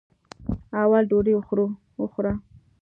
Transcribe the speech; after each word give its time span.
اول 0.81 1.03
ډوډۍ 1.09 1.33
وخوره. 2.01 2.33